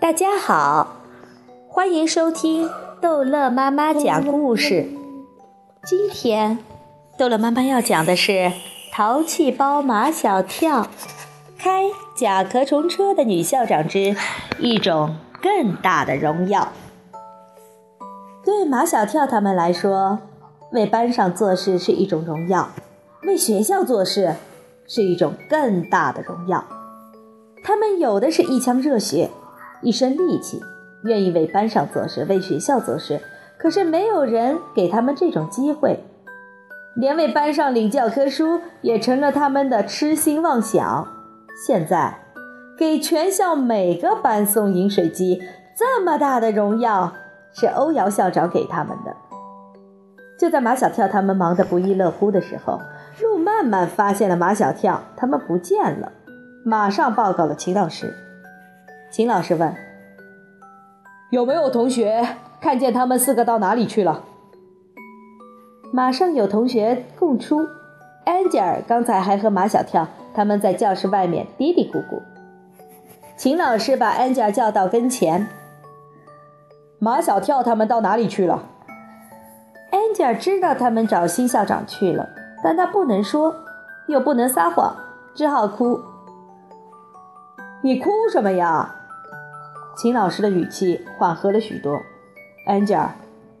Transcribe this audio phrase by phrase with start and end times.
[0.00, 0.96] 大家好，
[1.68, 4.88] 欢迎收听逗乐妈妈讲故事。
[5.84, 6.58] 今天，
[7.16, 8.32] 逗乐妈妈要讲的是
[8.92, 10.88] 《淘气包马小跳
[11.58, 11.84] 开
[12.14, 14.14] 甲壳虫车的女校长之
[14.58, 16.72] 一种更大的荣耀》。
[18.44, 20.18] 对马小跳他们来说，
[20.72, 22.70] 为班上做事是一种荣耀，
[23.22, 24.34] 为学校做事
[24.94, 26.62] 是一种更大的荣耀。
[27.64, 29.30] 他们有的是一腔热血，
[29.80, 30.62] 一身力气，
[31.04, 33.18] 愿意为班上做事，为学校做事。
[33.56, 36.04] 可是没有人给他们这种机会，
[36.94, 41.08] 连为班上领教科书也成了他们的痴心妄想。
[41.66, 42.18] 现在，
[42.76, 45.40] 给全校每个班送饮水机，
[45.74, 47.14] 这么大的荣耀，
[47.54, 49.16] 是欧阳校长给他们的。
[50.38, 52.78] 就在马小跳他们忙得不亦乐乎的时候，
[53.20, 56.12] 陆曼曼发现了马小跳他们不见了。
[56.64, 58.14] 马上报告了秦老师。
[59.10, 59.74] 秦老师问
[61.30, 62.26] ：“有没有同学
[62.60, 64.24] 看见他们四个到哪里去了？”
[65.92, 67.66] 马上有同学供出，
[68.24, 72.22] 安吉尔刚才还和马小跳他们在教室外面嘀嘀咕咕。
[73.36, 75.48] 秦老师把安吉尔叫到跟前
[76.98, 78.62] ：“马小跳他们到哪里去了？”
[79.90, 82.28] 安吉尔知道他们找新校长去了，
[82.62, 83.54] 但他不能说，
[84.06, 84.96] 又不能撒谎，
[85.34, 86.00] 只好哭。
[87.82, 88.94] 你哭什么呀？
[89.96, 92.00] 秦老师的语气缓和了许多。
[92.66, 93.10] 安吉尔，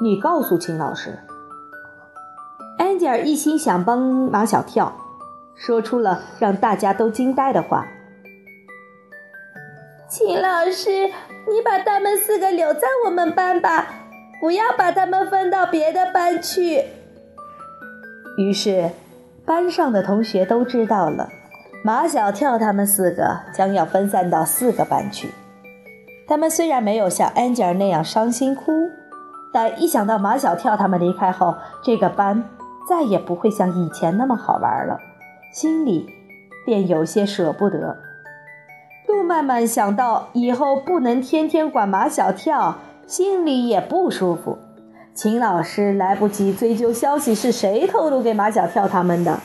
[0.00, 1.18] 你告诉秦老师。
[2.78, 4.92] 安吉尔一心想帮马小跳，
[5.54, 7.86] 说出了让大家都惊呆的话
[10.08, 11.06] ：“秦老师，
[11.48, 13.86] 你把他们四个留在我们班吧，
[14.40, 16.84] 不要把他们分到别的班去。”
[18.36, 18.90] 于是，
[19.44, 21.28] 班上的同学都知道了。
[21.84, 25.30] 马小跳他们四个将要分散到四个班去。
[26.26, 28.72] 他们虽然没有像安吉尔那样伤心哭，
[29.52, 32.42] 但一想到马小跳他们离开后，这个班
[32.88, 34.98] 再也不会像以前那么好玩了，
[35.52, 36.08] 心里
[36.64, 37.98] 便有些舍不得。
[39.06, 44.58] 陆曼曼想到以后不能天天管马小跳，心里也不舒服。
[45.14, 49.38] 秦老师来不及追究消息是谁透露给马小跳他们的，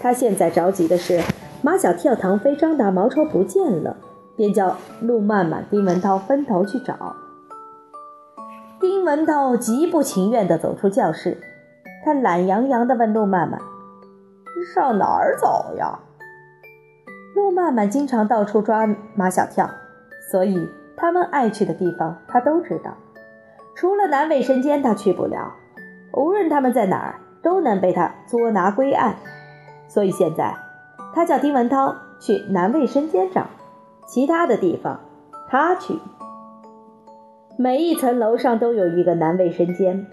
[0.00, 1.20] 他现在着急的是。
[1.62, 3.96] 马小跳、唐飞、张达、毛超不见了，
[4.36, 7.16] 便叫陆曼曼、丁文涛分头去找。
[8.78, 11.38] 丁文涛极不情愿地走出教室，
[12.04, 13.60] 他懒洋洋地问陆曼曼
[14.72, 15.98] ：“上哪儿走呀？”
[17.34, 18.86] 陆曼曼经常到处抓
[19.16, 19.68] 马小跳，
[20.30, 22.96] 所以他们爱去的地方他都知道。
[23.76, 25.54] 除了男卫生间，他去不了。
[26.12, 29.16] 无论他们在哪儿，都能被他捉拿归案。
[29.86, 30.56] 所以现在。
[31.14, 33.46] 他叫丁文涛去男卫生间找，
[34.06, 35.00] 其他的地方
[35.48, 35.98] 他去。
[37.56, 40.06] 每一层楼上都有一个男卫生间，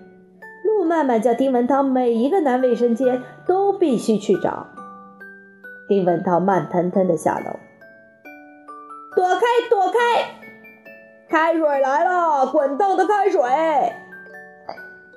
[0.64, 4.68] 陆曼曼叫丁文涛每一个男卫生间都必须去找。
[5.90, 7.60] 丁文涛慢腾腾地下楼，
[11.34, 13.42] 开水来了，滚烫的开水！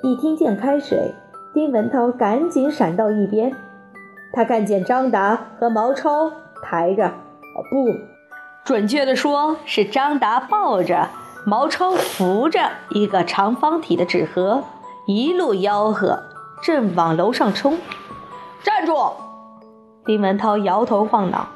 [0.03, 1.12] 一听见开水，
[1.53, 3.54] 丁文涛赶紧闪到一边。
[4.32, 6.32] 他看见张达和毛超
[6.62, 7.93] 抬着，哦不，
[8.65, 11.10] 准确的说是张达抱着，
[11.44, 14.65] 毛超扶着一个长方体的纸盒，
[15.06, 16.22] 一路吆喝，
[16.62, 17.76] 正往楼上冲。
[18.62, 18.97] 站住！
[20.06, 21.47] 丁文涛摇头晃脑，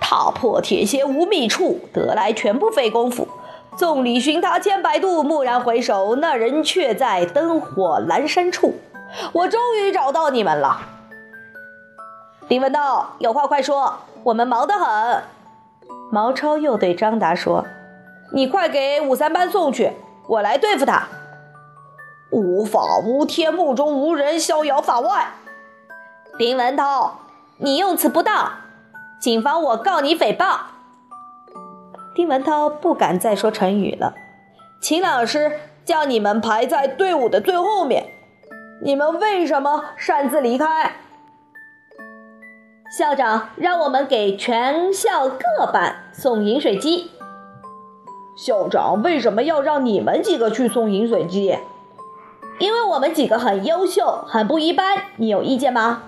[0.00, 3.26] 踏破铁鞋无觅处，得来全不费工夫。
[3.76, 8.74] 众里寻他千百度，蓦然回首，那人却在灯火阑珊处。
[9.32, 10.80] 我终于找到你们了。
[12.48, 15.22] 林文涛，有话快说，我们忙得很。
[16.10, 17.64] 毛超又对张达说
[18.32, 19.92] ：“你快给五三班送去，
[20.28, 21.08] 我来对付他。
[22.30, 25.28] 无法无天，目中无人，逍遥法外。”
[26.38, 27.18] 丁文涛，
[27.58, 28.52] 你用词不当，
[29.20, 30.58] 谨防我告你诽谤。
[32.14, 34.14] 丁文涛不敢再说成语了。
[34.80, 35.52] 秦老师
[35.84, 38.04] 叫你们排在队伍的最后面，
[38.82, 40.92] 你们为什么擅自离开？
[42.96, 47.10] 校长让我们给全校各班送饮水机。
[48.36, 51.58] 校长为什么要让你们几个去送饮水机？
[52.60, 54.96] 因为我们几个很优秀，很不一般。
[55.16, 56.02] 你有意见吗？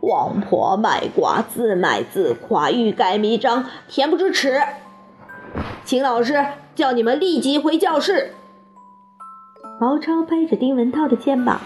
[0.00, 4.62] 王婆卖瓜，自卖自夸，欲盖弥彰，恬不知耻。
[5.84, 6.44] 秦老师
[6.74, 8.34] 叫你们立即回教室。
[9.80, 11.60] 毛超拍着丁文涛的肩膀：“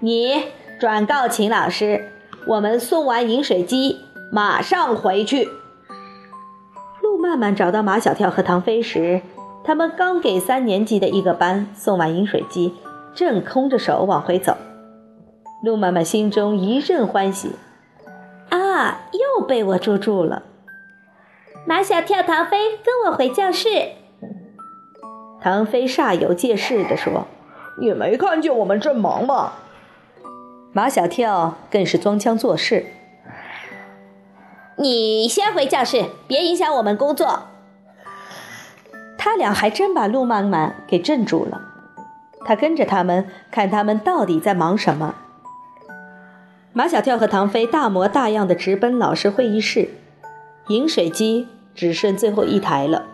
[0.00, 0.42] 你
[0.78, 2.12] 转告秦老师。”
[2.46, 3.98] 我们送完饮水机，
[4.32, 5.46] 马上回去。
[7.20, 9.20] 曼曼找到马小跳和唐飞时，
[9.62, 12.74] 他们刚给三年级的一个班送完饮水机，
[13.14, 14.56] 正空着手往回走。
[15.62, 17.52] 陆曼曼心中一阵欢喜，
[18.48, 20.42] 啊，又被我捉住了！
[21.66, 23.68] 马小跳、唐飞，跟我回教室。
[25.42, 27.26] 唐飞煞有介事地说
[27.80, 29.52] ：“你没看见我们正忙吗？”
[30.72, 32.86] 马小跳更是装腔作势
[34.76, 37.44] ：“你先回教室，别影响我们工作。”
[39.18, 41.60] 他俩还真把陆曼曼给镇住了。
[42.44, 45.14] 他跟着他们，看他们到底在忙什么。
[46.72, 49.90] 马小跳和唐飞大模大样的直奔老师会议室，
[50.70, 53.06] 饮水机只剩最后一台了，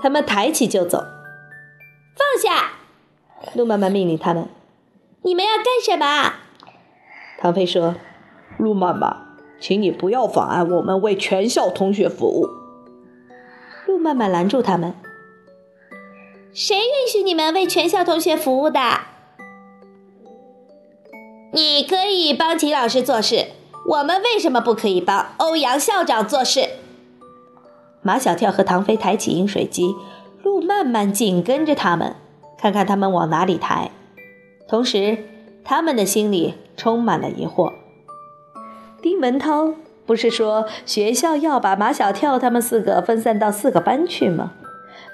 [0.00, 0.98] 他们抬起就走。
[0.98, 2.74] 放下！
[3.54, 4.48] 陆妈妈命令他们
[5.22, 6.34] ：“你们要干什么？”
[7.42, 7.96] 唐飞说
[8.56, 12.46] ：“陆妈妈，请你不要妨碍我们为全校同学服务。”
[13.88, 14.94] 陆妈妈拦住他们
[16.54, 18.80] ：“谁允许你们为全校同学服务的？
[21.52, 23.46] 你可以帮秦老师做事，
[23.88, 26.68] 我们为什么不可以帮欧阳校长做事？”
[28.02, 29.94] 马小跳和唐飞抬起饮水机。
[30.42, 32.14] 路曼曼紧跟着他们，
[32.56, 33.90] 看看他们往哪里抬，
[34.68, 35.18] 同时
[35.64, 37.72] 他们的心里充满了疑惑。
[39.02, 39.74] 丁文涛
[40.06, 44.52] 不是说学校要把马小跳他们四个分散到四个班去吗？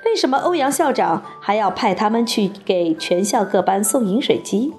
[0.04, 4.74] 为什么欧阳校长还要派他们去给全校各班送饮水机？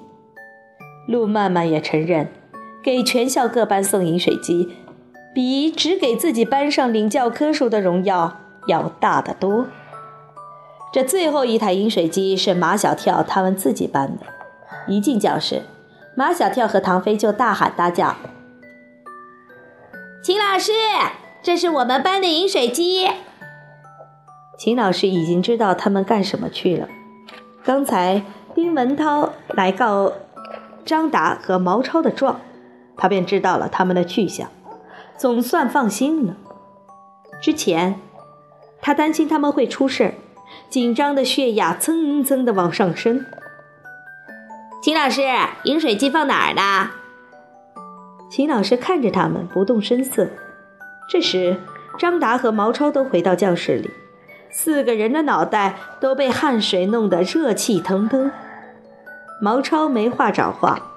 [1.08, 2.32] 路曼曼也承认，
[2.84, 4.76] 给全校各班送饮水机，
[5.34, 8.38] 比只给自己班上领教科书的荣耀
[8.68, 9.68] 要大得多。
[10.92, 14.26] 这最后一台饮水机是马小跳他们自己搬的。
[14.88, 15.64] 一进教室，
[16.16, 18.16] 马小跳和唐飞就大喊大叫
[20.22, 20.72] ：“秦老师，
[21.42, 23.10] 这是我们班的饮水机！”
[24.60, 26.88] 秦老师已经知道他们干什么去了。
[27.64, 28.22] 刚才
[28.54, 30.12] 丁文涛来告
[30.86, 32.42] 张达和毛超的状，
[32.98, 34.50] 他便知道了他们的去向，
[35.18, 36.36] 总算放心了。
[37.42, 38.00] 之前
[38.82, 40.14] 他担心他们会出事儿。
[40.70, 43.26] 紧张的血压蹭蹭的往上升。
[44.84, 45.22] 秦老师，
[45.64, 46.92] 饮水机放哪儿呢？
[48.30, 50.30] 秦老师看着他们，不动声色。
[51.10, 51.58] 这时，
[51.98, 53.90] 张达和毛超都回到教室里，
[54.52, 58.32] 四个人的脑袋都被汗水弄得热气腾腾。
[59.42, 60.93] 毛超没话找话：“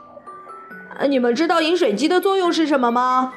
[1.09, 3.35] 你们知道饮水机的作用是什么吗？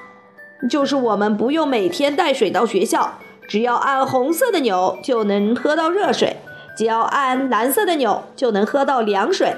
[0.70, 3.20] 就是我们不用每天带水到学校。”
[3.50, 6.38] 只要按红色的钮就能喝到热水，
[6.78, 9.56] 只要按蓝色的钮就能喝到凉水。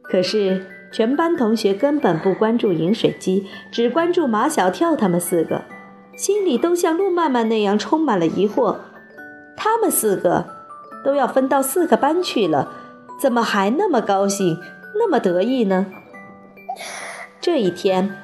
[0.00, 5.64] 可是全班同学根本不关注饮水机，只关注马小跳他们四个，
[6.16, 8.76] 心里都像陆曼曼那样充满了疑惑。
[9.54, 10.46] 他们四个
[11.04, 12.72] 都要分到四个班去了，
[13.20, 14.58] 怎么还那么高兴，
[14.94, 15.88] 那么得意呢？
[17.40, 18.16] 这一天，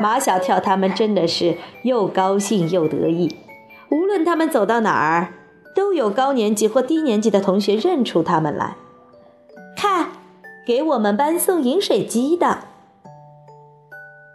[0.00, 3.36] 马小跳他们真的是又高兴又得意。
[3.90, 5.32] 无论他们走到哪儿，
[5.74, 8.76] 都有高年级或低年级的同学认出他们来。
[9.76, 10.08] 看，
[10.66, 12.58] 给我们班送饮水机的。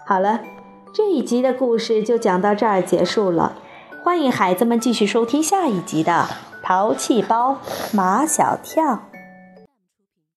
[0.05, 0.41] 好了，
[0.93, 3.53] 这一集的故事就讲到这儿结束了。
[4.03, 6.27] 欢迎孩子们继续收听下一集的
[6.65, 7.59] 《淘气包
[7.93, 8.83] 马小跳》。